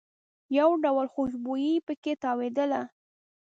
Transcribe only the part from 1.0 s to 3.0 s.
خوشبويي په کې تاوېدله.